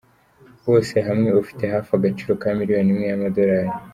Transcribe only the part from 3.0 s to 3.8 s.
y’amadolari.